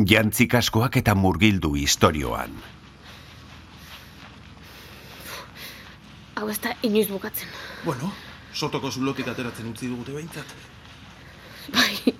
[0.00, 2.54] Jantzik askoak eta murgildu istorioan.
[6.40, 7.48] Hau ez da inoiz bukatzen.
[7.84, 8.08] Bueno,
[8.54, 10.54] sotoko zulotik ateratzen utzi dugute behintzat.
[11.74, 12.14] Bai,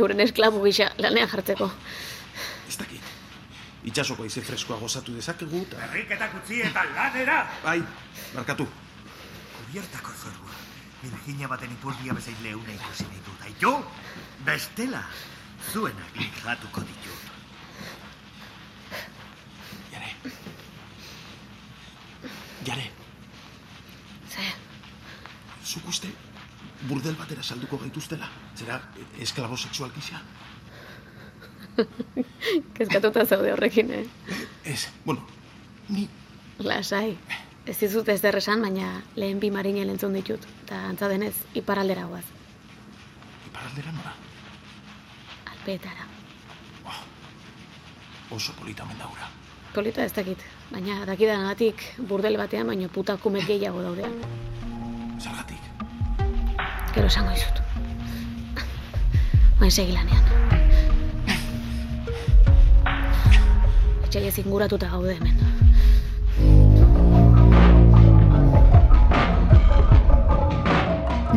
[0.00, 1.68] euren esklabu gisa lanean jartzeko.
[2.68, 3.12] Ez dakit.
[3.84, 5.76] Itxasoko ize freskoa gozatu dezakegu eta...
[5.86, 7.42] Herriketak utzi eta lanera!
[7.62, 7.78] Bai,
[8.32, 8.66] markatu.
[9.58, 10.56] Kubiertako zorua.
[11.02, 13.44] Virginia baten ipurdia bezain leuna ikusi nahi dut.
[13.44, 13.76] Aitu,
[14.44, 15.04] bestela,
[15.72, 17.22] zuenak lijatuko ditut.
[19.92, 20.14] Jare.
[22.66, 22.86] Jare,
[24.30, 24.46] Ze,
[25.64, 26.08] zuk uste
[26.88, 28.28] burdel batera salduko gaituztela?
[28.56, 28.80] Zera,
[29.18, 30.20] esklabo sexual gisa?
[32.76, 34.06] kezkatuta zaude horrekin, eh?
[34.64, 35.26] Ez, bueno,
[35.88, 36.08] ni
[36.60, 37.16] Lasai.
[37.66, 40.44] Ez dizut ez derresan, baina lehen bi marine entzun ditut.
[40.64, 42.24] Eta antza denez, iparaldera guaz.
[43.46, 43.92] iparaldera
[45.60, 45.72] nora.
[45.72, 46.06] Alpeetara.
[48.30, 49.28] Oso polita omen daura.
[49.74, 50.38] Polita ez dakit.
[50.70, 54.04] Baina dakidan agatik burdel batean, baino puta kume gehiago daude.
[55.18, 55.58] Zergatik.
[56.94, 57.60] Gero esango izut.
[59.60, 60.24] Oen segi lanean.
[64.04, 65.36] Etxaiez inguratuta gaude hemen.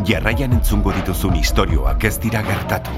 [0.04, 2.90] Jarraian entzungo dituzun istorioak ez dira gertatu.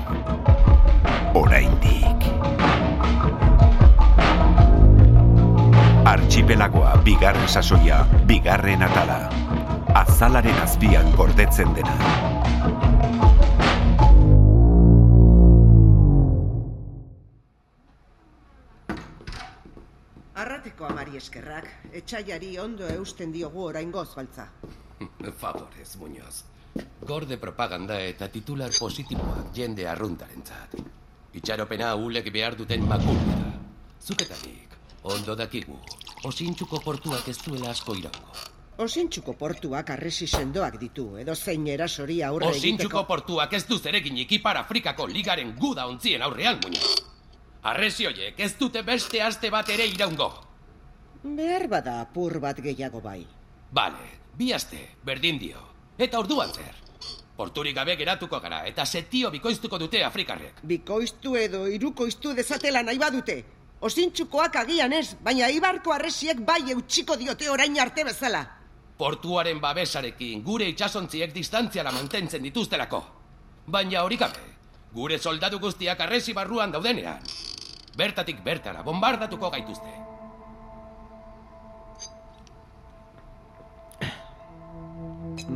[6.47, 9.17] Archipelagoa bigarren sasoia, bigarren atala.
[9.99, 11.97] Azalaren azpian gordetzen dena.
[20.39, 24.47] Arrateko amari eskerrak, etxaiari ondo eusten diogu oraingoz baltza.
[25.43, 26.45] Favorez, Muñoz.
[27.03, 30.79] Gorde propaganda eta titular positiboak jende arruntarentzat.
[31.35, 34.76] Itxaropena ulek behar duten makulta da.
[35.07, 35.77] Ondo dakigu,
[36.27, 38.33] osintxuko portuak ez duela asko iraungo.
[38.83, 43.03] Osintxuko portuak arresi sendoak ditu, edo zein erasori aurre Osintxuko egiteko...
[43.07, 46.91] portuak ez du zereginik Ipar Afrikako ligaren guda ontzien aurrean, Muñoz.
[47.63, 50.29] Arresi hoiek ez dute beste aste bat ere iraungo.
[51.23, 53.21] Behar bada apur bat gehiago bai.
[53.71, 55.63] Bale, bi aste, berdin dio.
[55.99, 56.83] Eta orduan zer.
[57.37, 60.65] Porturik gabe geratuko gara, eta setio bikoiztuko dute Afrikarrek.
[60.67, 63.45] Bikoiztu edo irukoiztu dezatela nahi badute.
[63.81, 68.41] Osintxukoak agian ez, baina ibarko arresiek bai eutxiko diote orain arte bezala.
[68.97, 73.03] Portuaren babesarekin gure itsasontziek distantziara mantentzen dituztelako.
[73.69, 74.41] Baina hori gabe,
[74.95, 77.21] gure soldadu guztiak arresi barruan daudenean.
[77.97, 79.93] Bertatik bertara bombardatuko gaituzte.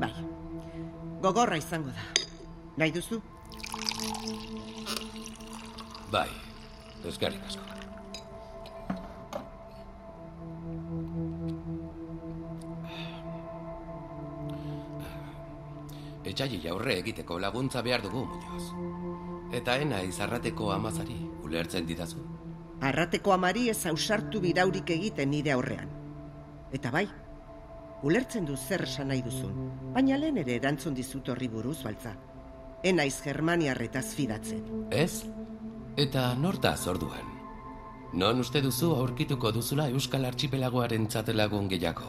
[0.00, 0.12] Bai,
[1.24, 2.26] gogorra izango da.
[2.76, 3.20] Nahi duzu?
[6.12, 6.28] Bai,
[7.08, 7.79] eskerrik asko.
[16.24, 18.64] Etxai aurre egiteko laguntza behar dugu, Muñoz.
[19.56, 22.20] Eta ena izarrateko amazari, ulertzen didazu.
[22.80, 25.88] Arrateko amari ez ausartu biraurik egiten nire aurrean.
[26.72, 27.06] Eta bai,
[28.02, 29.56] ulertzen du zer esan nahi duzun,
[29.94, 32.14] baina lehen ere erantzun dizut horri buruz baltza.
[32.82, 34.62] Enaiz Germaniarretaz fidatzen.
[34.90, 35.26] Ez?
[35.96, 37.36] Eta nortaz orduan?
[38.12, 42.08] Non uste duzu aurkituko duzula Euskal Archipelagoaren lagun gehiago?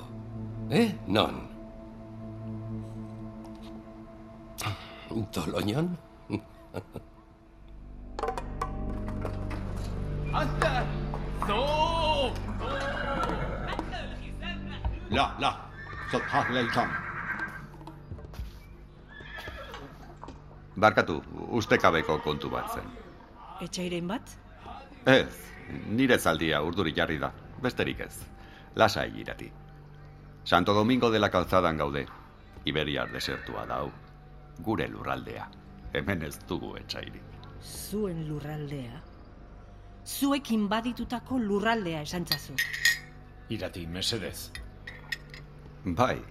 [0.70, 1.51] Eh, non?
[5.33, 5.97] Toloñon?
[15.11, 15.57] لا لا
[16.13, 16.89] صدحاه للكم
[20.77, 21.23] Barkatu,
[21.57, 22.89] ustekabeko kontu bat zen.
[23.65, 24.33] Etxairen bat?
[25.09, 25.33] Ez,
[25.89, 27.31] nire zaldia urduri jarri da,
[27.65, 28.19] besterik ez.
[28.77, 29.49] Lasa irati.
[30.45, 32.05] Santo Domingo de la Calzadan gaude.
[32.65, 33.89] Iberiar desertua dau.
[34.64, 35.48] Gure lurraldea.
[35.94, 37.24] Hemen ez dugu etxairik.
[37.62, 39.02] Zuen lurraldea.
[40.06, 42.54] Zuekin baditutako lurraldea esantzazu.
[43.50, 44.52] Irati, mesedez.
[45.86, 46.22] Bai,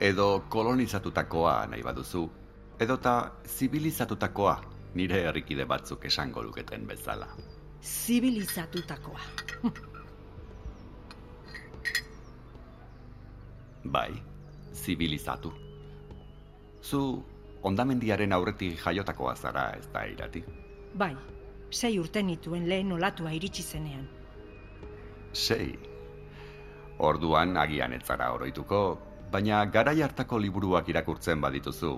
[0.00, 2.24] edo kolonizatutakoa nahi baduzu,
[2.80, 3.14] edota
[3.46, 4.56] zibilizatutakoa
[4.94, 7.28] nire herrikide batzuk esango luketen bezala.
[7.82, 9.20] Zibilizatutakoa.
[13.84, 14.22] Bai,
[14.72, 15.52] zibilizatu.
[16.82, 17.24] Zu
[17.62, 20.42] ondamendiaren aurretik jaiotakoa zara ez da irati?
[20.94, 21.14] Bai,
[21.70, 24.08] sei urte nituen lehen olatua iritsi zenean.
[25.32, 25.78] Sei?
[26.98, 28.80] Orduan agian ez zara oroituko,
[29.32, 31.92] baina garai hartako liburuak irakurtzen badituzu,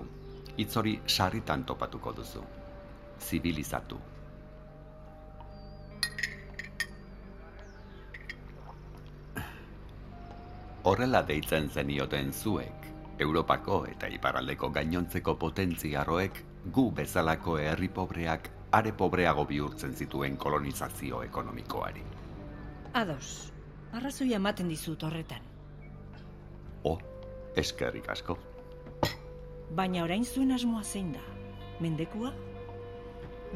[0.57, 2.43] hitz hori sarritan topatuko duzu.
[3.19, 3.99] Zibilizatu.
[10.83, 12.82] Horrela deitzen zenioten zuek,
[13.23, 16.43] Europako eta iparraldeko gainontzeko potentziarroek
[16.75, 22.03] gu bezalako herri pobreak are pobreago bihurtzen zituen kolonizazio ekonomikoari.
[22.93, 23.51] Ados,
[23.93, 25.45] arrazoia ematen dizut horretan.
[26.83, 26.97] O,
[27.55, 28.37] eskerrik asko.
[29.73, 31.21] Baina orain zuen asmoa zein da?
[31.81, 32.33] Mendekua?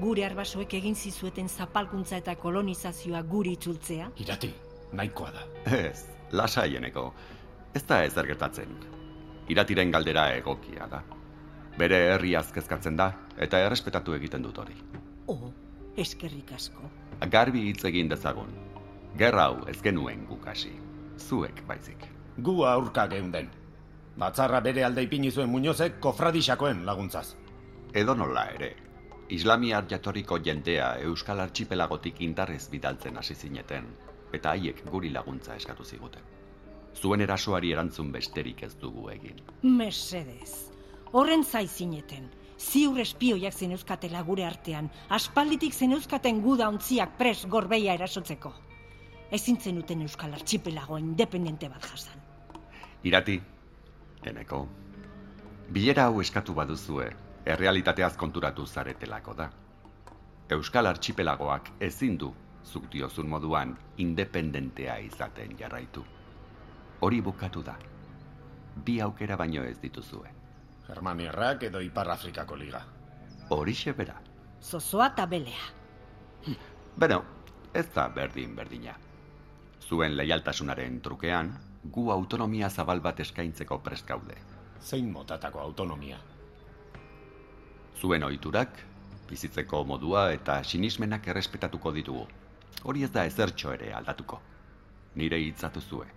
[0.01, 4.11] Gure arbasoek egin zizueten zapalkuntza eta kolonizazioa guri itzultzea?
[4.25, 4.53] Irati,
[4.93, 5.47] nahikoa da.
[5.77, 7.11] Ez, lasaieneko.
[7.73, 8.96] Ez da ez gertatzen.
[9.47, 11.01] Iratiren galdera egokia da.
[11.77, 14.75] Bere herri azkezkatzen da eta errespetatu egiten dut hori.
[15.27, 15.51] Oh,
[15.95, 16.89] eskerrik asko.
[17.31, 18.51] Garbi hitz egin dezagun.
[19.17, 20.73] Gerra hau ez genuen gukasi.
[21.17, 22.03] Zuek baizik.
[22.37, 23.49] Gu aurka geunden.
[24.17, 27.27] Batzarra bere alde ipini zuen Muñozek kofradixakoen laguntzaz.
[27.93, 28.71] Edo nola ere,
[29.29, 33.87] islamiar jatorriko jendea Euskal Archipelagotik indarrez bidaltzen hasi zineten,
[34.33, 36.36] eta haiek guri laguntza eskatu ziguten.
[36.97, 39.41] Zuen erasoari erantzun besterik ez dugu egin.
[39.61, 40.71] Mesedez.
[41.13, 42.29] Horren zai zineten.
[42.57, 48.53] Ziur espioiak zeneuzkatela gure artean, aspalditik zeneuzkaten guda ontziak pres gorbeia erasotzeko.
[49.31, 52.17] Ezin zenuten Euskal Archipelago independente bat jasan.
[53.03, 53.37] Irati,
[54.25, 54.63] eneko,
[55.69, 57.11] bilera hau eskatu baduzue,
[57.45, 59.51] errealitateaz konturatu zaretelako da.
[60.49, 62.33] Euskal Archipelagoak ezin du,
[62.65, 66.16] zuk diozun moduan, independentea izaten jarraitu.
[66.99, 67.75] Hori bukatu da.
[68.85, 70.31] Bi aukera baino ez dituzue.
[70.87, 72.81] Germaniarrak edo Ipar Afrikako liga.
[73.49, 74.15] Horixe bera.
[74.61, 75.67] Zozoa eta belea.
[76.97, 77.21] Beno,
[77.73, 78.95] ez da berdin berdina.
[79.87, 81.53] Zuen leialtasunaren trukean,
[81.83, 84.35] gu autonomia zabal bat eskaintzeko prest gaude.
[84.81, 86.17] Zein motatako autonomia?
[88.01, 88.81] Zuen ohiturak,
[89.29, 92.27] bizitzeko modua eta sinismenak errespetatuko ditugu.
[92.83, 94.41] Hori ez da ezertxo ere aldatuko.
[95.15, 96.16] Nire hitzatu zue.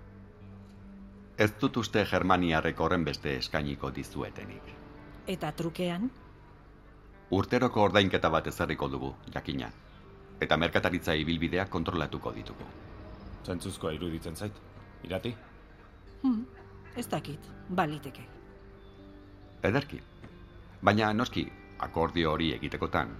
[1.40, 4.66] Ez dut uste Germaniarrek horren beste eskainiko dizuetenik.
[5.34, 6.10] Eta trukean?
[7.32, 9.70] Urteroko ordainketa bat ezarriko dugu, jakina.
[10.40, 12.66] Eta merkataritza ibilbidea kontrolatuko ditugu.
[13.46, 14.60] Zentzuzkoa iruditzen zait.
[15.08, 15.32] Irati?
[16.22, 16.44] Hmm,
[16.96, 17.48] ez dakit,
[17.80, 18.26] baliteke.
[19.70, 20.02] Ederki.
[20.84, 21.46] Baina noski,
[21.88, 23.16] akordio hori egitekotan,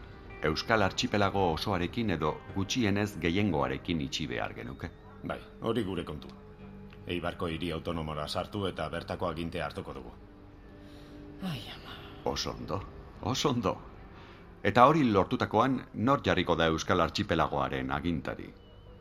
[0.51, 4.93] Euskal Archipelago osoarekin edo gutxienez gehiengoarekin itxi behar genuke.
[5.25, 6.29] Bai, hori gure kontu.
[7.11, 10.13] Eibarko hiri autonomora sartu eta bertako agintea hartuko dugu.
[11.43, 11.95] Ai, ama.
[12.25, 12.81] Oso ondo,
[13.23, 13.77] oso ondo.
[14.63, 18.51] Eta hori lortutakoan, nor jarriko da Euskal Archipelagoaren agintari?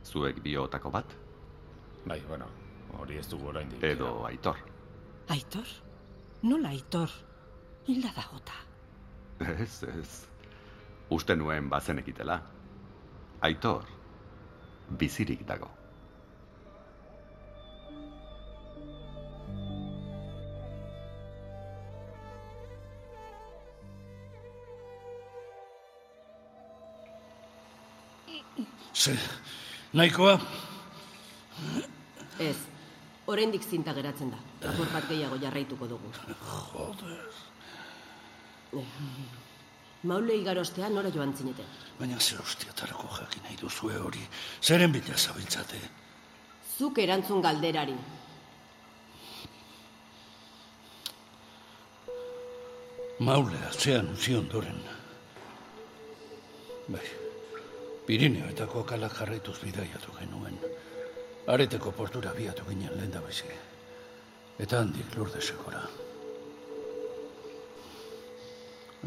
[0.06, 1.16] Zuek biotako bat?
[2.08, 2.48] Bai, bueno,
[2.98, 3.84] hori ez dugu oraindik.
[3.84, 4.62] Edo Aitor.
[5.30, 5.68] Aitor?
[6.44, 7.12] Nola Aitor?
[7.88, 8.56] Hilda da jota.
[9.60, 10.28] Ez, ez.
[11.10, 12.40] Uste nuen bazenekitela.
[13.42, 13.84] Aitor,
[15.00, 15.79] bizirik dago.
[29.00, 29.13] Ze,
[29.96, 30.34] nahikoa?
[32.44, 32.57] Ez,
[33.31, 34.40] oraindik zinta geratzen da.
[34.68, 36.12] Apur bat gehiago jarraituko dugu.
[36.74, 37.30] Joder.
[40.04, 41.69] Maule igarostea nora joan zineten.
[42.00, 44.25] Baina ze hostiatarako jakin nahi duzue hori.
[44.62, 45.80] Zeren bila zabiltzate?
[46.78, 47.95] Zuk erantzun galderari.
[53.19, 54.83] Maule atzean utzi ondoren.
[56.90, 57.07] Bai,
[58.09, 60.56] Pirineoetako kalak jarraituz bidaiatu genuen.
[61.54, 63.51] Areteko portura biatu ginen lehen da bizi.
[64.66, 65.81] Eta handik lurdesekora.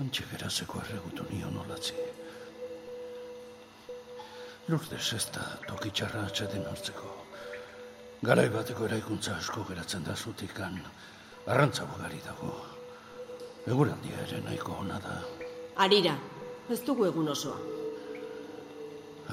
[0.05, 1.97] Antxe gerazeko erregutu nion olatzi.
[4.69, 7.11] Lurdez ez da tokitxarra atxeden hartzeko.
[8.23, 10.79] Garai bateko eraikuntza asko geratzen da zutikan.
[11.49, 12.55] Arrantza bugari dago.
[13.67, 15.21] Eguraldia ere nahiko ona da.
[15.89, 16.19] Arira,
[16.71, 17.72] ez dugu egun osoa.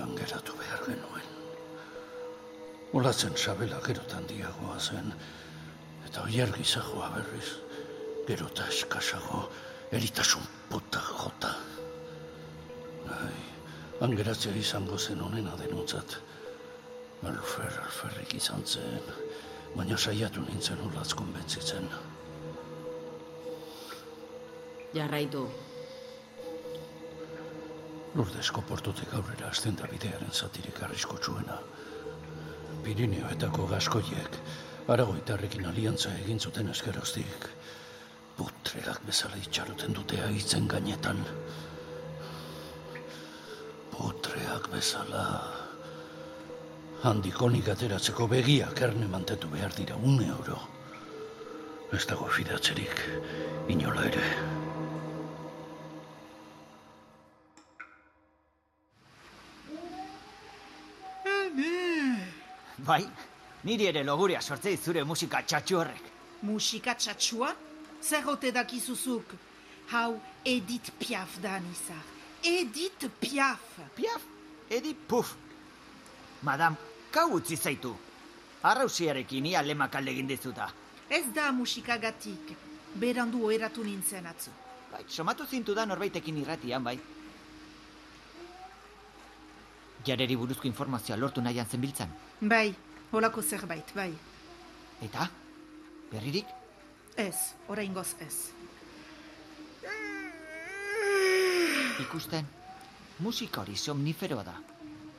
[0.04, 1.28] Hangeratu behar genuen.
[2.94, 5.14] Olatzen sabela gerotan diagoa zen,
[6.08, 7.50] eta oier gizajoa berriz,
[8.28, 9.44] gerota eskasago,
[9.92, 11.54] eritasun puta jota.
[13.20, 13.38] Ai,
[14.02, 16.18] hangeratzea izango zen onena denutzat.
[17.30, 19.10] Alfer, alferrik izan zen,
[19.76, 21.90] baina saiatu nintzen olatz konbentzitzen.
[24.94, 25.50] Jarraitu.
[28.18, 31.60] Lurdesko portutik aurrera azten da bidearen zatirik arriskotsuena.
[32.84, 34.38] Pirineoetako gaskoiek,
[34.90, 37.46] aragoitarrekin aliantza egin zuten eskeroztik.
[38.40, 41.24] Putreak bezala itxaruten dute aitzen gainetan.
[43.94, 45.26] Putreak bezala...
[47.00, 50.58] handikonik ateratzeko begiak erne mantetu behar dira une euro.
[51.96, 53.06] Ez dago fidatzerik,
[53.72, 54.59] inola ere.
[62.90, 63.06] Bai,
[63.70, 66.06] niri ere loguria sortzei zure musika txatxu horrek.
[66.48, 67.52] Musika txatxua?
[68.02, 69.36] Zer hote dakizuzuk?
[69.92, 70.16] Hau
[70.46, 72.02] Edith Piaf da nizar.
[72.42, 73.78] Edith Piaf.
[73.94, 74.26] Piaf?
[74.74, 75.36] Edith Puf.
[76.42, 76.80] Madam,
[77.14, 77.94] kau utzi zaitu.
[78.66, 80.72] Arrausiarekin ia lemak alde egin dizuta.
[81.10, 82.56] Ez da musikagatik.
[82.98, 84.56] Berandu oeratu nintzen atzu.
[84.90, 86.98] Bai, somatu zintu da norbaitekin irratian, bai.
[90.06, 92.10] Jareri buruzko informazioa lortu nahian zenbiltzan.
[92.42, 92.74] Bai,
[93.12, 94.14] holako zerbait, bai.
[95.04, 95.30] Eta?
[96.12, 96.48] Berririk?
[97.18, 98.36] Ez, oraingoz ez.
[102.00, 102.48] Ikusten,
[103.20, 104.56] musika hori somniferoa da.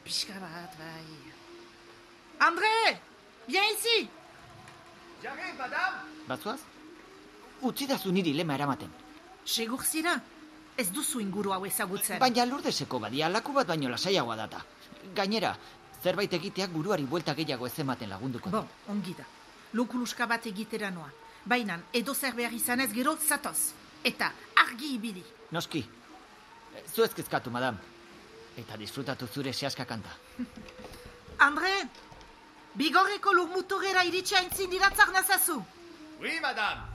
[0.05, 1.05] Pixka bat, bai.
[2.41, 2.73] Andre!
[3.47, 4.09] Bien ici!
[5.23, 6.25] Jage, madame!
[6.29, 6.61] Batzuaz?
[7.61, 8.89] Utzi da zu niri lema eramaten.
[9.45, 10.15] Segur zira?
[10.81, 12.19] Ez duzu inguru hau ezagutzen.
[12.23, 14.63] Baina lurdeseko badia laku bat baino lasaiagoa data.
[15.17, 15.53] Gainera,
[16.03, 18.53] zerbait egiteak buruari buelta gehiago ez ematen lagunduko.
[18.55, 19.27] Bon, ongi da.
[19.77, 21.11] Lokuluska bat egitera noa.
[21.45, 23.73] Baina, edo zer behar izanez gero zatoz.
[24.05, 24.33] Eta
[24.65, 25.25] argi ibili.
[25.53, 25.83] Noski.
[26.95, 27.77] Zu ezkezkatu, madam.
[28.57, 30.15] Eta disfrutatu zure sehaska kanta.
[31.49, 31.75] Andre,
[32.81, 35.61] bigorreko lurmuturera iritsi aintzin diratzak nazazu.
[36.21, 36.90] Oui, madame.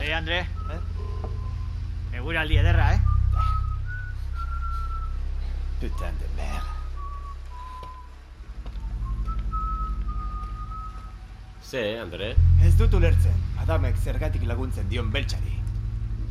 [0.00, 0.38] Hey, Andre.
[0.72, 0.80] Eh?
[2.16, 3.00] Eguraldi ederra, eh?
[5.80, 6.62] Putain de mer.
[11.60, 12.30] Ze, Andre?
[12.64, 15.58] Ez dut ulertzen, adamek zergatik laguntzen dion beltxari.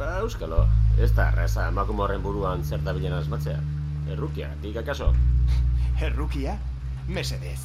[0.01, 0.63] Ba, euskalo,
[0.97, 3.61] ez da erraza emakume horren buruan zer da bilen asmatzea.
[4.09, 5.11] Errukia, dik akaso?
[6.09, 6.57] Errukia?
[7.05, 7.59] Mesedez.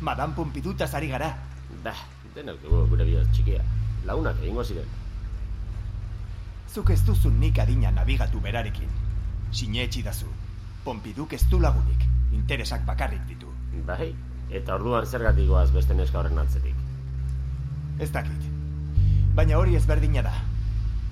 [0.00, 1.34] Madame Pompidutaz ari gara.
[1.84, 1.92] Ba,
[2.32, 3.60] denak dugu gure bihotz txikia.
[4.08, 5.01] Lagunak egingo ziren.
[6.72, 8.88] Zuk ez duzu nik adina nabigatu berarekin.
[9.52, 10.28] Sinetxi dazu.
[10.84, 12.06] Pompiduk ez du lagunik.
[12.32, 13.50] Interesak bakarrik ditu.
[13.86, 14.14] Bai,
[14.50, 16.74] eta orduan zergatik goaz beste neska horren atzetik.
[18.00, 18.48] Ez dakit.
[19.36, 20.32] Baina hori ezberdina da.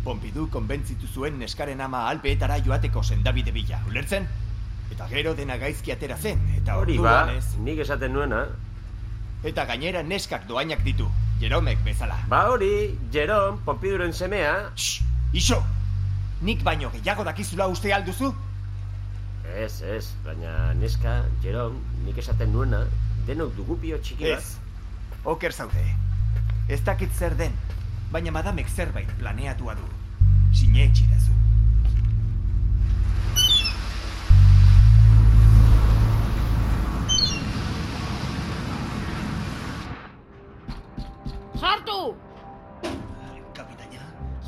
[0.05, 4.27] Pompidu konbentzitu zuen neskaren ama alpeetara joateko sendabide bila, ulertzen?
[4.91, 7.45] Eta gero dena gaizki atera zen, eta Hori ba, ez.
[7.61, 8.47] nik esaten nuena.
[9.45, 11.07] Eta gainera neskak doainak ditu,
[11.41, 12.17] Jeromek bezala.
[12.29, 14.73] Ba hori, Jerom, Pompiduren semea.
[14.75, 15.61] Shh, iso!
[16.43, 18.31] Nik baino gehiago dakizula uste alduzu?
[19.51, 22.85] Ez, ez, baina neska, Jerom, nik esaten nuena,
[23.29, 24.41] denok dugu pio txiki bat.
[24.41, 24.57] Ez,
[25.29, 25.85] oker zaude.
[26.71, 27.57] Ez dakit zer den,
[28.13, 29.89] baina madamek zerbait planeatua du.
[30.57, 31.35] Sine etxidazu.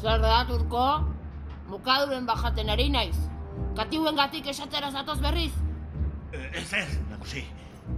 [0.03, 0.85] Zer da, turko?
[1.71, 3.17] Mukaduren bajaten ari naiz.
[3.77, 5.53] Katiuen gatik esatera zatoz berriz.
[6.33, 7.45] Eh, Ez ez, nagusi.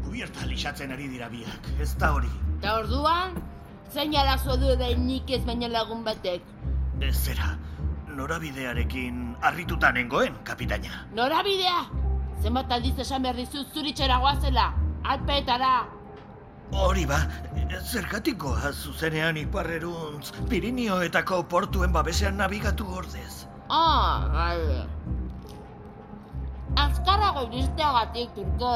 [0.05, 2.31] Kubierta lixatzen ari dira biak, ez da hori.
[2.59, 3.35] Eta orduan,
[3.93, 6.43] zein arazo du da nik ez baina lagun batek.
[7.01, 7.51] Ez zera,
[8.09, 11.05] norabidearekin harrituta nengoen, kapitaina.
[11.15, 11.83] Norabidea!
[12.43, 14.71] Zenbat aldiz esan behar dizut zuritxera goazela,
[15.05, 15.75] alpeetara.
[16.73, 17.19] Hori ba,
[17.85, 23.47] zergatikoa zuzenean iparreruntz Pirinioetako portuen babesean nabigatu ordez.
[23.69, 24.87] Ah, bai.
[26.77, 28.75] Azkarrago iristeagatik, turko.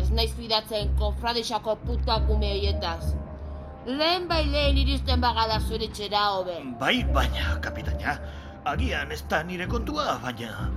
[0.00, 3.14] Ez naiz fidatzen kofradixako putakume hoietaz.
[3.86, 6.58] Lehen bai lehen iristen bagala zuritxera hobe.
[6.80, 8.18] Bai, baina, kapitaina,
[8.64, 10.70] agian ez da nire kontua, baina...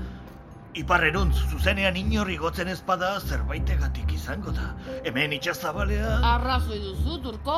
[0.73, 4.71] Iparreruntz zuzenean inorri gotzen ezpada zerbaitegatik izango da.
[5.05, 6.15] Hemen itxazabalea...
[6.33, 7.57] Arrazoi duzu, turko?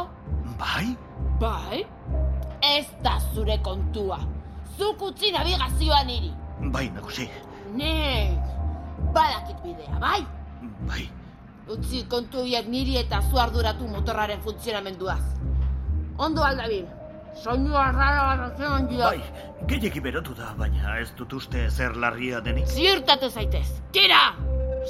[0.60, 0.90] Bai?
[1.40, 1.80] Bai?
[2.76, 4.20] Ez da zure kontua.
[4.76, 6.34] Zuk utzi nabigazioa niri.
[6.76, 7.30] Bai, nagusi.
[7.80, 8.52] Nik,
[9.16, 10.20] badakit bidea, bai?
[10.90, 11.08] Bai.
[11.72, 15.24] Utzi kontu horiek niri eta zu arduratu motorraren funtzionamenduaz.
[16.20, 16.84] Ondo aldabil,
[17.44, 19.06] soinu arrara bat dio.
[19.06, 19.22] Bai,
[19.70, 22.68] gehiegi berotu da, baina ez dut uste zer larria denik.
[22.68, 24.22] Ziurtatu zaitez, tira!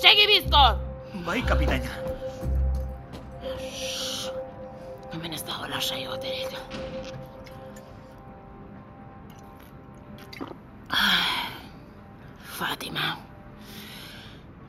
[0.02, 0.80] Segi bizkor!
[1.26, 1.92] Bai, kapitaina.
[5.14, 6.58] Hemen ez dago lasai baterik.
[10.96, 11.48] Ah,
[12.58, 13.16] Fatima,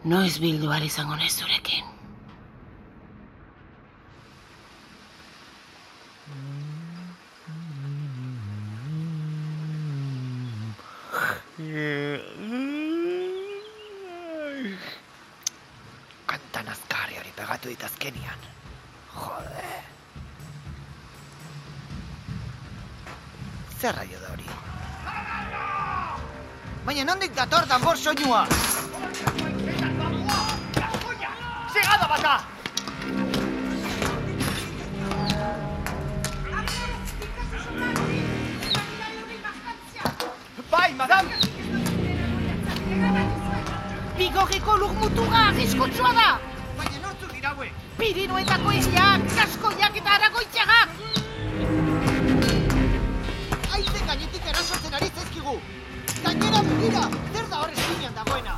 [0.04, 1.95] noiz bildu izango naiz zurekin.
[16.26, 18.40] Kantan azkarri hori pegatu dit azkenian.
[19.14, 19.68] Jode.
[23.78, 24.50] Zer raio da hori?
[26.86, 28.44] Baina nondik dator danbor soinua?
[31.72, 32.55] Segada bata!
[40.86, 41.26] Bai, madam!
[44.18, 46.26] Bigorreko lur muturra arriskutsua da!
[46.78, 47.72] Baina nortzuk dira hauek?
[47.98, 50.94] Pirinoetako hiriak, kaskoiak eta aragoitxagak!
[53.74, 55.56] Aizen gainetik erasotzen ari zaizkigu!
[56.22, 58.56] Gainera begira, zer da hor eskinean dagoena?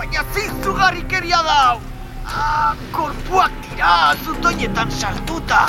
[0.00, 1.62] Baina zintzugarrikeria da!
[1.68, 1.78] hau!
[2.24, 5.66] Ah, korpuak dira, zutoinetan sartuta!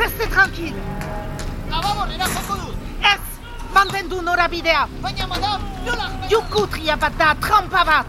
[0.00, 0.74] Reste tranquil!
[1.68, 2.76] Lababorera joko dut!
[3.04, 3.20] Ez!
[3.74, 4.86] Mantendu norabidea!
[5.02, 6.06] Baina, madam, nola...
[6.30, 8.06] Jukutria bat da, trampa bat!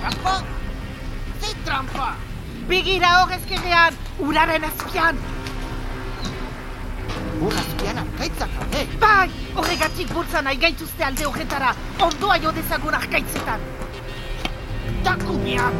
[0.00, 0.34] Trampa?
[1.40, 2.08] Ze trampa?
[2.66, 3.94] Begira hor ezkerrean,
[4.26, 5.22] uraren azpian!
[7.38, 8.84] Ur azpian arkaitzak daude!
[9.06, 9.30] Bai!
[9.54, 11.70] Horregatik bultza nahi gaituzte alde horretara,
[12.10, 13.70] ondoa jo dezagun arkaitzetan!
[15.06, 15.70] Takumea!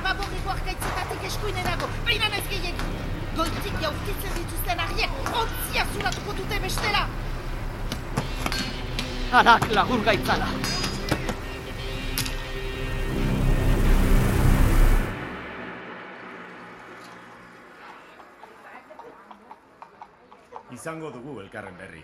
[0.00, 2.94] Ababorreko arkaitzetatik eskuinerago, baina ez gehiagin!
[3.36, 7.02] Goitik jaurtitzen dituzten argiek, ontzia zuratuko dute bestela!
[9.40, 10.48] Arak lagur gaitzala!
[20.80, 22.00] Izango dugu elkarren berri.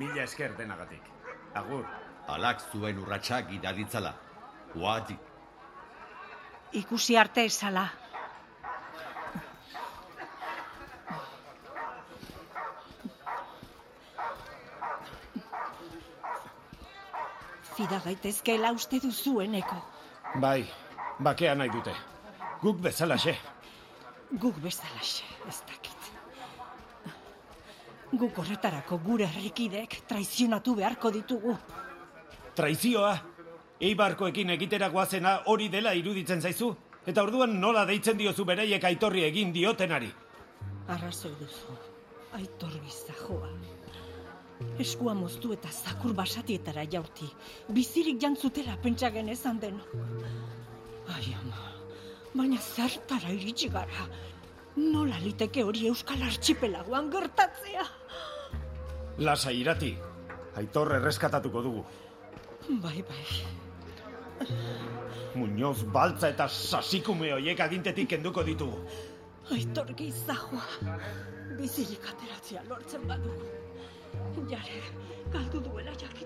[0.00, 1.12] Mila esker denagatik.
[1.60, 1.84] Agur.
[2.32, 4.14] Alak zuen urratsak idaditzala.
[4.80, 5.27] Uati.
[6.72, 7.88] Ikusi arte esala.
[17.76, 19.76] Fida gaitezkeela uste duzueneko.
[20.42, 20.66] Bai,
[21.22, 21.94] bakea nahi dute.
[22.60, 23.36] Guk bezalaxe.
[24.32, 26.10] Guk bezalaxe, ez dakit.
[28.12, 31.56] Guk horretarako gure herrikidek traizionatu beharko ditugu.
[32.56, 33.16] Traizioa?
[33.80, 36.72] Eibarkoekin egitera goazena hori dela iruditzen zaizu?
[37.06, 40.08] Eta orduan nola deitzen diozu bereiek aitorri egin diotenari?
[40.88, 41.76] Arrazoi duzu.
[42.36, 43.50] Aitor gizajoa.
[44.82, 47.28] Eskua moztu eta zakur basatietara jaurti.
[47.74, 49.78] Bizirik jantzutela pentsa genezan den.
[51.14, 51.62] Ai ama,
[52.34, 54.08] baina zertara iritsi gara.
[54.76, 57.86] Nola liteke hori Euskal Archipelagoan gertatzea?
[59.18, 59.94] Lasa irati.
[60.58, 61.86] Aitor erreskatatuko dugu.
[62.82, 63.67] Bai, bai.
[65.34, 68.78] Muñoz baltza eta sasikume hoiek agintetik kenduko ditugu.
[69.54, 70.64] Aitor gizajoa.
[71.58, 73.32] Bizirik ateratzea lortzen badu.
[74.50, 74.82] Jare,
[75.32, 76.17] galdu duela jakiteak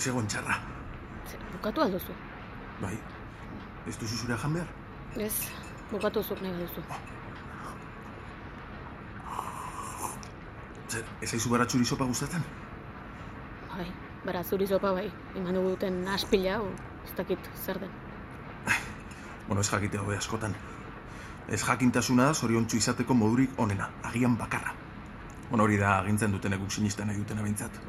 [0.00, 0.54] Ez egon txarra.
[1.52, 2.14] Bukatu alduzu.
[2.80, 2.94] Bai,
[3.90, 4.70] ez duzu zure jan behar?
[5.26, 5.34] Ez,
[5.90, 6.84] bukatu zuk nahi duzu.
[10.88, 12.48] Zer, ez aizu bara txuri sopa gustatzen?
[13.74, 13.90] Bai,
[14.24, 15.04] bara zuri zopa bai.
[15.34, 16.72] Eman dugu duten aspila, o,
[17.04, 17.92] ez dakit zer den.
[19.50, 20.56] Bueno, ez jakite hobe askotan.
[21.52, 24.72] Ez jakintasuna zoriontsu izateko modurik onena, agian bakarra.
[25.50, 27.82] Bueno, hori da agintzen duten eguk sinisten nahi dutena behintzat.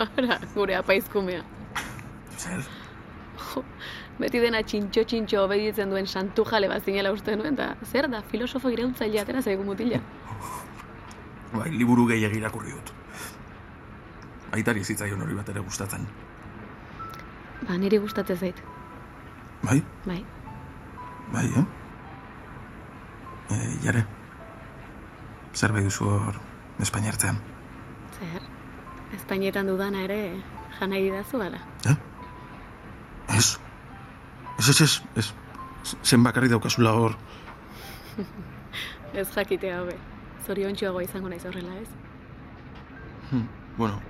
[0.00, 1.42] Ara, gure apaizkumea.
[2.38, 2.62] Zer?
[4.20, 8.22] Beti dena txintxo txintxo obeditzen duen santu jale bat zinela uste nuen, eta zer da,
[8.32, 10.00] filosofo irautzaile atera zaigu mutila.
[11.52, 12.92] Bai, liburu gehiagi irakurri dut.
[14.56, 16.06] Aitari zitzaion hori bat ere gustatzen.
[17.66, 18.62] Ba, niri gustatzen zait.
[19.64, 19.80] Bai?
[20.06, 20.20] Bai.
[21.32, 21.66] Bai, eh?
[23.50, 24.04] E, jare,
[25.54, 26.40] zer bai duzu hor
[26.80, 27.40] Espainiartzean?
[28.18, 28.49] Zer?
[29.16, 30.20] Espainietan dudana ere
[30.78, 31.58] janai didazu ala.
[33.36, 33.58] Ez.
[34.58, 35.32] Ez, ez, ez, ez.
[36.04, 37.16] Zen bakarri daukazula hor.
[39.14, 39.96] ez jakitea hobe.
[40.46, 41.88] Zoriontsuagoa izango naiz horrela, ez?
[43.30, 44.00] Hmm, bueno.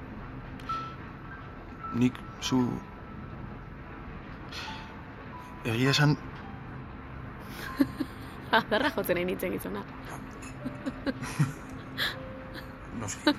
[1.94, 2.64] Nik zu...
[5.64, 6.16] Egia esan,
[8.58, 9.80] Adarra jotzen nahi nintzen gizona.
[13.00, 13.34] no sé.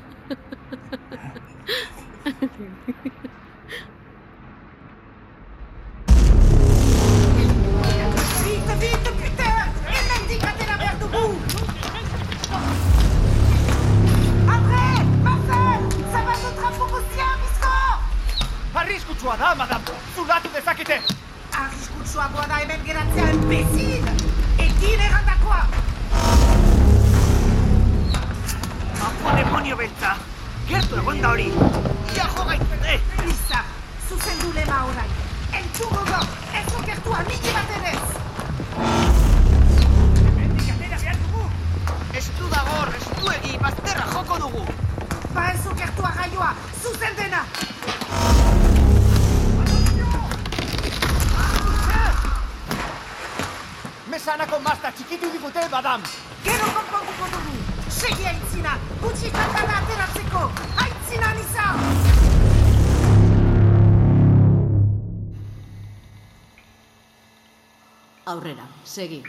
[68.31, 69.19] Aurrera, segi.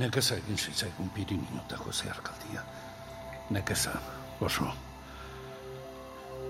[0.00, 2.62] Nekeza egin zitzaigun Pirinotako zeharkaldia.
[3.54, 3.92] Nekeza,
[4.40, 4.66] oso.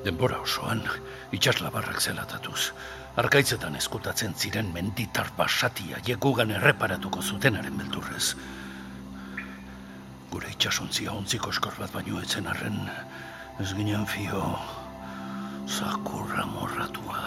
[0.05, 0.81] Denbora osoan,
[1.37, 2.71] itxaslabarrak zelatatuz,
[3.21, 8.35] arkaitzetan eskutatzen ziren menditar basatia jegugan erreparatuko zutenaren beldurrez.
[10.33, 12.81] Gure itxasontzia ontziko eskor bat baino etzen arren,
[13.61, 14.45] ez ginen fio,
[15.69, 17.20] zakurra morratuak.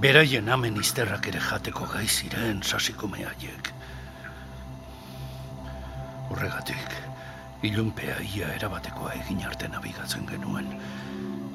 [0.00, 3.72] Beraien amen izterrak ere jateko gai ziren sasikume haiek.
[6.30, 6.94] Horregatik,
[7.68, 10.70] ilunpea ia erabatekoa egin arte nabigatzen genuen,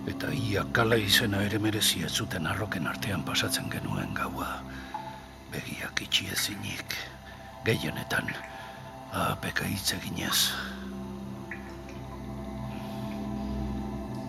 [0.08, 4.62] eta ia kala izena ere merezi ez zuten arroken artean pasatzen genuen gaua.
[5.52, 6.95] Begiak itxi ezinik,
[7.65, 8.30] gehienetan,
[9.12, 10.52] apeka hitz eginez.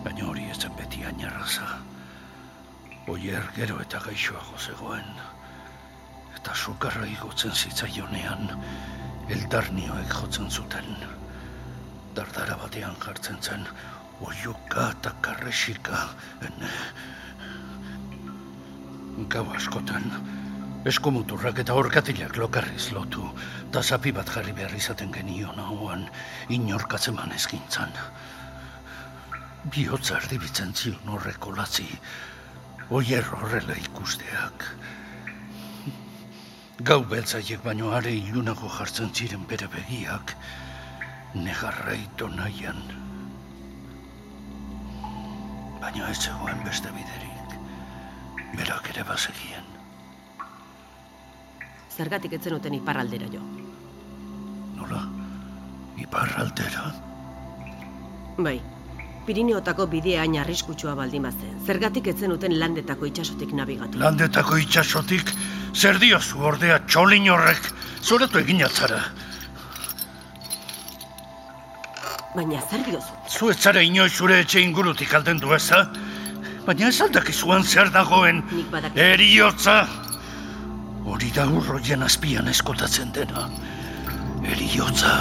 [0.03, 1.88] Baina hori ez zen beti ainarraza.
[3.07, 5.07] Oier gero eta gaixoago zegoen.
[6.35, 8.51] Eta sukarra igotzen zitzaionean,
[9.29, 10.95] eldarnioek jotzen zuten.
[12.15, 13.65] Dardara batean jartzen zen,
[14.21, 16.07] oiuka eta karresika.
[19.29, 20.05] Gau askotan,
[20.87, 23.25] eskomuturrak eta orkatilak lokarriz lotu,
[23.69, 26.07] eta zapi bat jarri behar izaten genion hauan,
[26.49, 27.91] inorkatzen ezkintzan.
[29.69, 31.89] Biotza erdibitzen zion horreko latzi,
[32.89, 34.65] oier horrela ikusteak.
[36.89, 40.33] Gau beltzaiek baino are ilunago jartzen ziren bere begiak,
[41.35, 42.79] negarraito nahian.
[45.81, 47.53] Baina ez zegoen beste biderik,
[48.55, 49.67] berak ere bazegien.
[51.99, 53.43] Zergatik etzen uten iparraldera jo.
[54.79, 55.03] Nola?
[55.99, 56.89] Iparraldera?
[58.39, 58.57] Bai,
[59.27, 61.57] Pirineotako bidea hain arriskutsua baldin bazen.
[61.65, 63.99] Zergatik etzen uten landetako itsasotik nabigatu.
[64.01, 65.29] Landetako itxasotik,
[65.75, 67.67] zer diozu ordea txolin horrek,
[68.01, 69.01] zoratu egin atzara.
[72.35, 73.13] Baina zer diozu?
[73.29, 75.83] Zu ez zara inoiz zure etxe ingurutik alden du eza?
[76.65, 78.97] Baina ez aldakizuan zer dagoen Nik badakit.
[78.97, 79.77] eriotza.
[81.05, 83.47] Hori da urroien azpian eskotatzen dena.
[84.45, 85.15] Eriotza.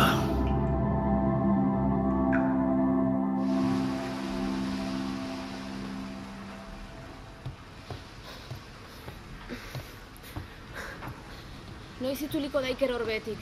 [11.99, 13.41] Noiz itzuliko da iker horbetik.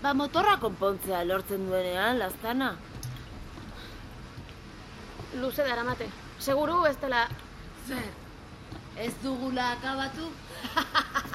[0.00, 2.70] Ba, motorra konpontzea lortzen duenean, lastana.
[5.40, 6.08] Luze daramate.
[6.40, 7.26] Seguru ez dela...
[7.84, 8.06] Zer,
[8.96, 10.30] ez dugula akabatu?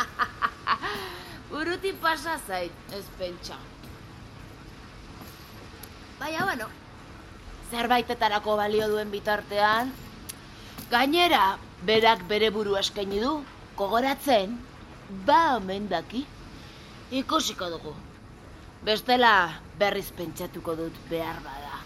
[1.52, 3.58] Buruti pasa zait, ez pentsa.
[6.20, 6.68] Baina, bueno,
[7.70, 9.94] zerbaitetarako balio duen bitartean,
[10.90, 11.44] gainera,
[11.86, 13.38] berak bere buru eskaini du,
[13.78, 14.58] kogoratzen,
[15.30, 16.26] ba omen daki.
[17.10, 17.96] Ikusiko dugu.
[18.86, 21.80] Bestela berriz pentsatuko dut behar bada.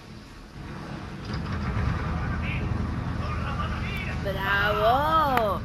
[4.26, 5.62] Bravo!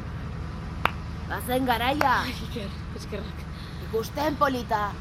[1.26, 2.14] Bazen garaia.
[2.46, 2.70] Iker,
[3.02, 3.42] eskerrak.
[3.88, 4.92] Ikusten polita.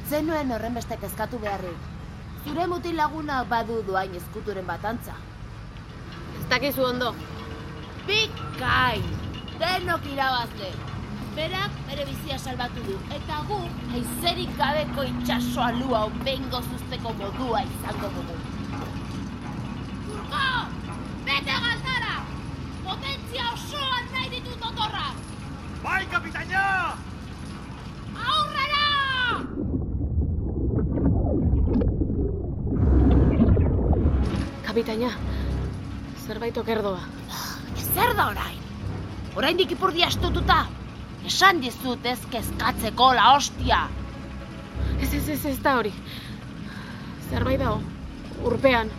[0.00, 1.92] Etzen nuen horren beste kezkatu beharrik.
[2.46, 5.20] Zure mutil laguna badu doain eskuturen bat antza.
[6.40, 7.14] Ez dakizu ondo.
[8.08, 9.04] Bikain!
[9.60, 10.95] Denok irabazle.
[11.36, 12.94] Berak bere bizia salbatu du.
[13.12, 13.58] Eta gu,
[13.92, 18.36] haizerik gabeko itxasoa lua onbengo zuzteko modua izango dugu.
[20.06, 20.46] Turko!
[21.26, 22.14] Bete galdara!
[22.86, 25.20] Potentzia osoan nahi ditut otorrak!
[25.82, 26.62] Bai, kapitaina!
[28.36, 28.86] Aurrera!
[34.70, 35.12] Kapitaina,
[36.24, 37.04] zerbait okerdoa.
[37.92, 38.64] Zer da orain?
[39.36, 40.62] Oraindik ipurdi astututa?
[41.26, 43.80] Esan dizut ez kezkatzeko la hostia.
[45.02, 45.90] Ez, ez, ez, ez da hori.
[47.30, 47.80] Zerbait dago,
[48.46, 48.92] urpean.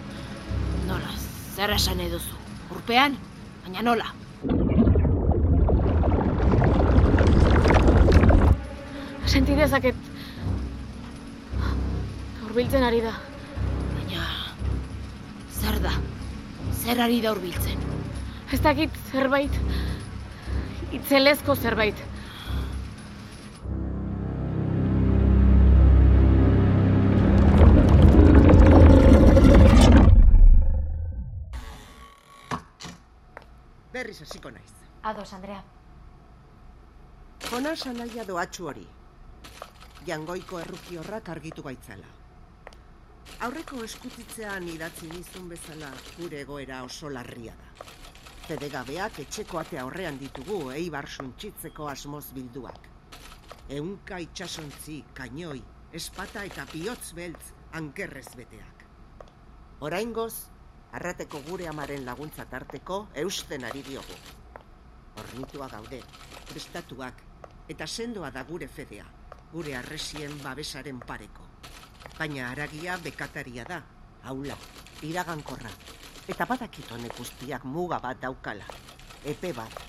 [0.90, 1.13] Nola,
[1.56, 2.36] zer esan eduzu?
[2.76, 3.16] Urpean?
[3.63, 4.10] Baina nola?
[9.28, 9.96] Senti dezaket...
[12.50, 13.16] Urbiltzen ari da.
[13.94, 14.28] Baina...
[15.62, 15.96] Zer da?
[16.84, 17.88] Zer ari da urbiltzen?
[18.52, 19.63] Ez dakit zerbait...
[20.96, 22.06] Itzelezko zerbait.
[34.17, 34.71] Berriz hasiko naiz.
[35.03, 35.63] Ados, Andrea.
[37.49, 38.86] Jonas anaia doatxu hori.
[40.08, 42.08] Jangoiko erruki horrak argitu baitzala.
[43.45, 47.86] Aurreko eskutitzean idatzi nizun bezala gure egoera oso larria da.
[48.47, 52.89] Fedegabeak etxeko ate aurrean ditugu eibar suntsitzeko asmoz bilduak.
[53.69, 55.62] Eunka itxasontzi, kainoi,
[55.93, 58.86] espata eta bihotz beltz ankerrez beteak.
[59.82, 60.47] Oraingoz,
[60.93, 64.17] arrateko gure amaren laguntza tarteko eusten ari diogu.
[65.17, 66.02] Hornitua gaude,
[66.50, 67.21] prestatuak,
[67.67, 69.06] eta sendoa da gure fedea,
[69.52, 71.47] gure arresien babesaren pareko.
[72.17, 73.82] Baina aragia bekataria da,
[74.23, 74.58] haula,
[75.04, 75.71] iragankorra,
[76.28, 78.65] eta badakit honek guztiak muga bat daukala,
[79.26, 79.84] epe bat.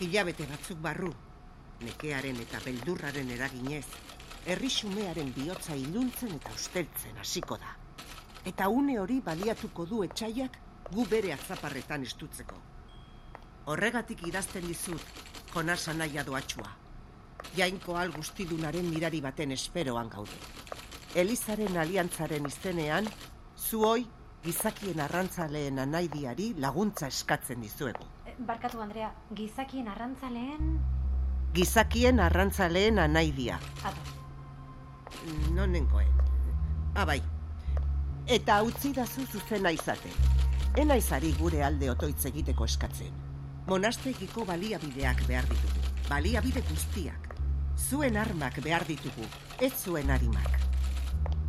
[0.00, 1.12] Hilabete batzuk barru,
[1.80, 3.86] nekearen eta beldurraren eraginez,
[4.46, 7.85] herri xumearen bihotza iluntzen eta usteltzen hasiko da.
[8.46, 10.58] Eta une hori baliatuko du etxaiak
[10.92, 12.58] gu bere atzaparretan estutzeko.
[13.66, 15.02] Horregatik idazten dizut,
[15.52, 16.68] Jonas anaia doatxua.
[17.56, 20.38] Jainko al guztidunaren mirari baten esperoan gaude.
[21.18, 23.08] Elizaren aliantzaren izenean,
[23.56, 24.06] zuoi
[24.44, 28.06] gizakien arrantzaleen anaidiari laguntza eskatzen dizuegu.
[28.26, 30.76] Eh, Barkatu, Andrea, gizakien arrantzaleen...
[31.56, 33.58] Gizakien arrantzaleen anaidia.
[33.82, 34.12] Ados.
[35.56, 36.12] Nonengoen.
[36.94, 37.22] Abai.
[38.26, 40.10] Eta utzi dazu zuzena izate.
[40.82, 43.12] Enaizari gure alde otoitz egiteko eskatzen.
[43.68, 45.82] Monastegiko baliabideak behar ditugu.
[46.08, 47.36] Baliabide guztiak.
[47.78, 49.28] Zuen armak behar ditugu,
[49.62, 50.58] ez zuen arimak.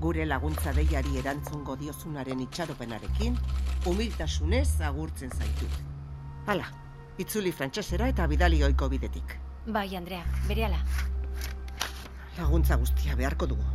[0.03, 3.39] Gure laguntza deiari erantzungo diozunaren itxaropenarekin,
[3.89, 5.81] humiltasunez agurtzen zaitut.
[6.45, 6.69] Hala,
[7.17, 9.33] itzuli frantsesera eta bidali oiko bidetik.
[9.65, 10.83] Bai, Andrea, berehala.
[12.37, 13.65] Laguntza guztia beharko dugu.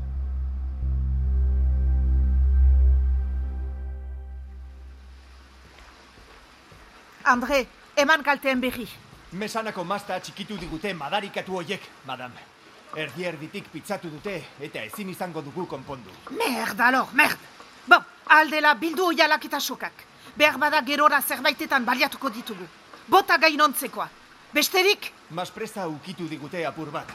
[7.25, 8.89] Andre, eman kalteen berri.
[9.33, 12.33] Mesanako mazta txikitu digute madarikatu hoiek, madam.
[12.97, 16.11] Erdi erditik pitzatu dute eta ezin izango dugu konpondu.
[16.31, 17.39] Merda, lor, merd.
[17.89, 20.05] Bon, aldela bildu oialak eta sokak.
[20.37, 22.67] Behar bada gerora zerbaitetan baliatuko ditugu.
[23.09, 24.09] Bota gainontzekoa.
[24.53, 25.13] Besterik?
[25.31, 27.09] Maspresa ukitu digute apur bat.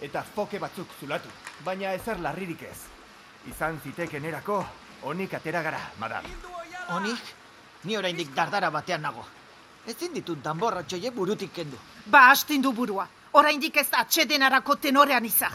[0.00, 1.28] Eta foke batzuk zulatu.
[1.64, 2.78] Baina ezer larririk ez.
[3.48, 4.64] Izan ziteken erako,
[5.02, 6.24] onik atera gara, madam.
[6.96, 7.36] Onik?
[7.84, 9.24] Ni oraindik dardara batean nago.
[9.86, 11.78] Ezin ditut danborratxoie burutik kendu.
[12.06, 13.06] Ba, astindu burua.
[13.32, 15.52] Oraindik ez da atxedenarako tenorean izar.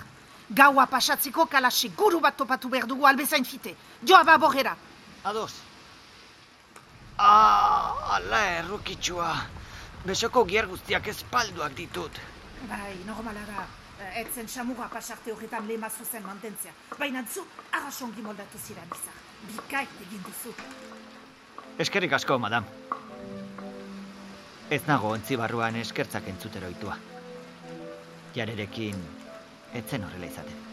[0.49, 3.75] Gaua pasatziko kalasi guru bat topatu behar dugu albezain fite.
[4.03, 4.75] Joa baborera.
[5.23, 5.53] Ados.
[7.17, 9.31] Ah, ala errukitxua.
[10.05, 12.19] Besoko gier guztiak espalduak ditut.
[12.69, 13.65] Bai, normala da.
[14.19, 16.71] Etzen samurra pasarte horretan lema zuzen mantentzea.
[16.99, 19.15] Baina zu, arrasongi moldatu ziren izar.
[19.49, 20.53] Bikait egin duzu.
[21.79, 22.67] Eskerik asko, madam.
[24.65, 26.95] Ez nago ontzi barruan eskertzak entzutero ohitua.
[28.33, 28.97] Jarerekin,
[29.77, 30.63] etzen horrela izaten.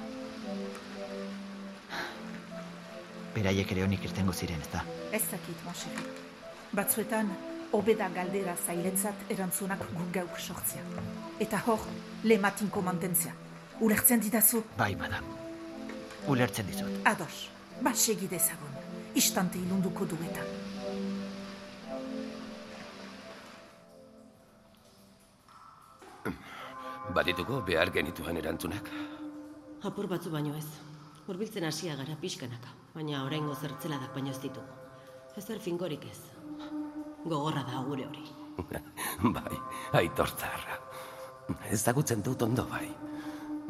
[3.35, 4.81] Beraiek ere honik irtengo ziren, ez?
[5.13, 6.07] Ez dakit, Moseri.
[6.73, 7.29] Batzuetan,
[7.73, 11.05] obeda galdera zailetzat erantzunak gu gauk sortzea.
[11.41, 11.85] Eta hor,
[12.25, 13.35] lematinko mantentzea.
[13.81, 14.65] Ulertzen didazu?
[14.79, 15.25] Bai, madam.
[16.29, 17.01] Ulertzen dizut.
[17.05, 17.51] Ados,
[17.83, 18.73] ba segi dezagun.
[19.15, 20.72] Istante ilunduko duetan.
[27.12, 28.88] Badituko behar genituen erantzunak.
[29.83, 30.66] Apur batzu baino ez.
[31.27, 34.66] Hurbiltzen hasia gara pixkanaka, baina oraingo zertzeladak baino ez ditugu.
[35.37, 36.18] Ezer fingorik ez.
[37.25, 38.25] Gogorra da gure hori.
[39.37, 39.59] bai,
[40.01, 40.79] aitortzarra.
[41.70, 42.88] Ezagutzen dut ondo bai.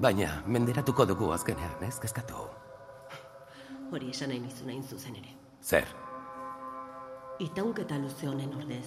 [0.02, 2.46] Baina, menderatuko dugu azkenean, ez kezkatu.
[3.92, 5.36] Hori esan nahi nizun hain zuzen ere.
[5.62, 5.86] Zer,
[7.42, 8.84] Itaunketa luze honen ordez,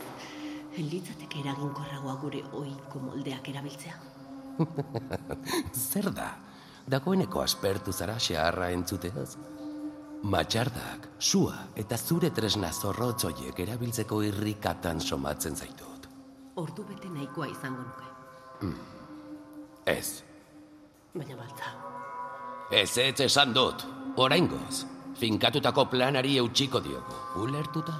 [0.80, 3.96] elitzateke eraginkorragoa gure ohiko moldeak erabiltzea.
[5.90, 6.30] zer da?
[6.88, 9.36] Dagoeneko aspertu zara xeharra entzuteaz?
[10.26, 16.08] Matxardak, sua eta zure tresna zorrotzoiek erabiltzeko irrikatan somatzen zaitut.
[16.56, 18.12] Ordu bete nahikoa izango nuke.
[18.62, 18.80] Mm.
[19.86, 20.24] Ez,
[21.16, 21.70] Baina baltza,
[22.76, 23.86] ez ez esan dut,
[24.20, 24.84] oraingoz.
[25.16, 27.16] Finkatutako planari eutxiko diogu,
[27.46, 27.94] ulertuta?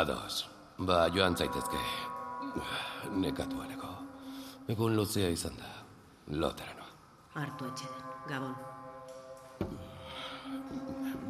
[0.00, 0.48] Ados,
[0.78, 1.78] ba joan zaitezke.
[3.22, 3.83] Nekatuareko.
[4.68, 5.70] Egun luzea izan da.
[6.40, 6.92] Lotara noa.
[7.34, 8.54] Hartu etxeden, Gabon.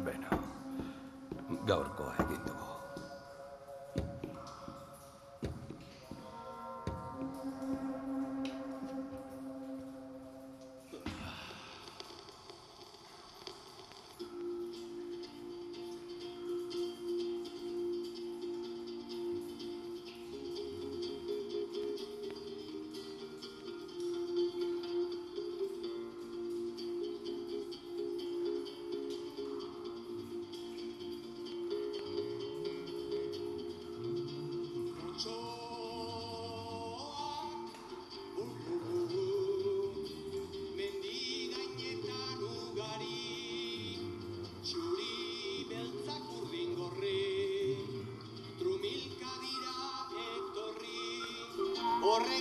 [0.05, 0.39] Beno,
[1.67, 2.54] gaurkoa egin dugu.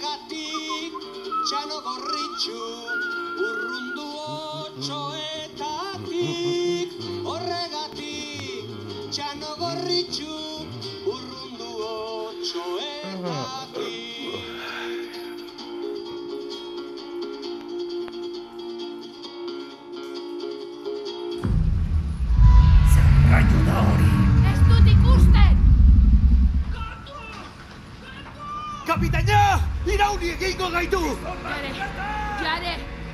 [0.05, 0.93] Horregatik
[1.49, 2.65] txano gorritxu
[3.47, 4.09] urrundu
[4.65, 5.74] otxoetatik
[31.45, 31.71] Jare,
[32.41, 32.71] jare,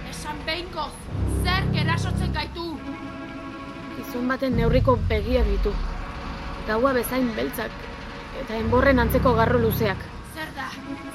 [0.09, 0.93] esan behinkoz,
[1.43, 2.67] zer erasotzen gaitu?
[3.97, 5.73] Gizon baten neurriko begiak ditu.
[6.69, 7.75] Gaua bezain beltzak,
[8.45, 10.07] eta enborren antzeko garro luzeak.
[10.37, 10.69] Zer da?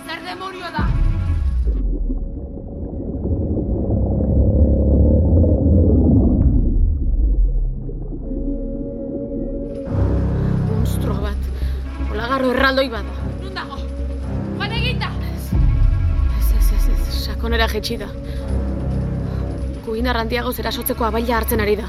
[0.03, 0.85] Zer demonio da?
[10.67, 11.53] Monstruo bat.
[12.11, 13.14] Olagarro erraldoi bat
[17.55, 18.07] ez, sakonera jetxi da.
[19.85, 21.87] Guin arrantiagoz erasotzeko abaila hartzen ari da.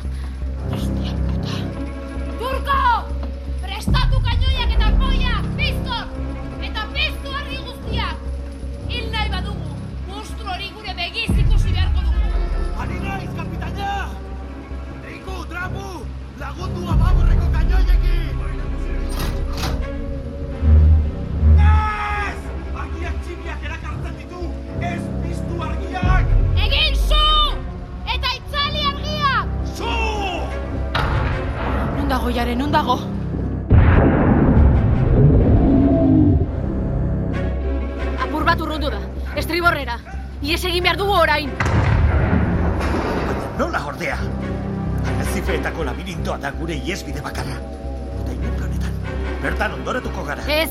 [49.46, 50.42] Bertan ondoratuko gara.
[50.50, 50.70] Ez,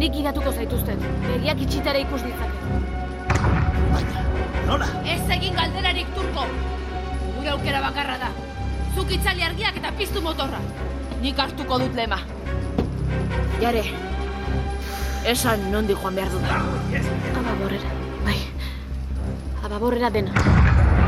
[0.00, 1.02] nik gidatuko zaituztet.
[1.26, 2.62] Begiak itxitara ikus ditzaket.
[4.68, 4.88] Nola?
[5.08, 6.46] Ez egin galderarik turko!
[7.36, 8.30] Gure aukera bakarra da.
[8.94, 10.60] Zuk itzali argiak eta piztu motorra.
[11.22, 12.20] Nik hartuko dut lema.
[13.62, 13.84] Jare,
[15.32, 16.44] esan nondi joan behar dut.
[17.42, 17.90] Ababorrera,
[18.24, 18.38] bai.
[19.68, 21.07] Ababorrera dena.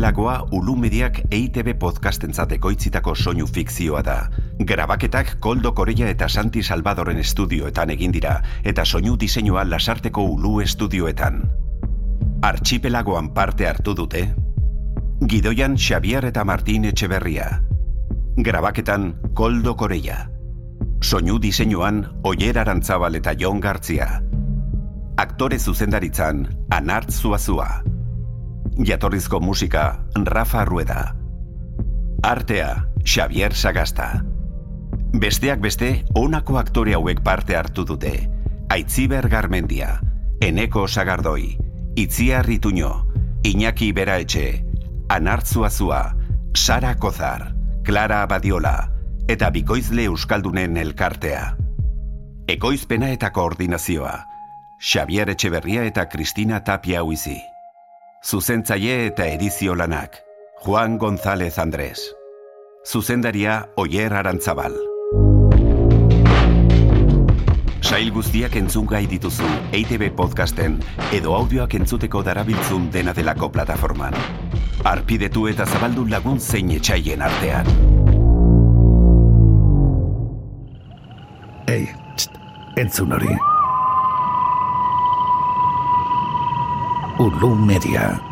[0.00, 4.30] Archipelagoa Ulu Mediak EITB podcastentzat ekoitzitako soinu fikzioa da.
[4.64, 11.42] Grabaketak Koldo Korea eta Santi Salvadoren estudioetan egin dira, eta soinu diseinua Lasarteko Ulu estudioetan.
[12.40, 14.24] Archipelagoan parte hartu dute,
[15.28, 17.60] Gidoian Xavier eta Martin Etxeberria.
[18.38, 20.30] Grabaketan Koldo Korea.
[21.02, 24.22] Soinu diseinuan Oier Arantzabal eta Jon Gartzia.
[25.18, 27.99] Aktore zuzendaritzan Anart Zuazua.
[28.78, 31.14] Jatorrizko musika Rafa Rueda.
[32.22, 34.24] Artea Xavier Sagasta.
[35.12, 38.30] Besteak beste, honako aktore hauek parte hartu dute.
[38.70, 40.00] Aitziber Garmendia,
[40.40, 41.58] Eneko Sagardoi,
[41.96, 43.06] Itziar Rituño,
[43.42, 44.64] Iñaki Beraetxe,
[45.08, 46.16] Anartzuazua,
[46.54, 48.92] Sara Kozar, Clara Abadiola,
[49.28, 51.56] eta Bikoizle Euskaldunen elkartea.
[52.46, 54.24] Ekoizpena eta koordinazioa,
[54.78, 57.40] Xavier Etxeberria eta Kristina Tapia Huizi.
[58.22, 60.18] Zuzentzaile eta edizio lanak,
[60.62, 62.14] Juan González Andrés.
[62.84, 64.74] Zuzendaria Oier Arantzabal.
[67.80, 70.76] Sail guztiak entzungai dituzu EITB podcasten
[71.16, 74.12] edo audioak entzuteko darabiltzun dena delako plataforman.
[74.84, 77.72] Arpidetu eta zabaldu lagun zein etxaien artean.
[81.72, 82.36] Ei, txt,
[82.84, 83.32] entzun hori.
[87.20, 88.29] Ulu Media.